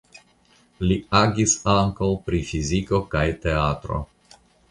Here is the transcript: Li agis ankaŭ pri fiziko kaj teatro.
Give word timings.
Li 0.91 0.95
agis 1.19 1.53
ankaŭ 1.75 2.09
pri 2.29 2.41
fiziko 2.49 3.03
kaj 3.13 3.23
teatro. 3.47 4.03